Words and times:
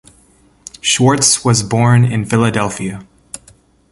Schwartz 0.81 1.45
was 1.45 1.61
born 1.61 2.05
in 2.05 2.25
Philadelphia. 2.25 3.05